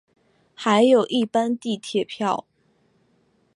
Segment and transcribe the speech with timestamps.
[0.55, 2.47] 还有一般地铁票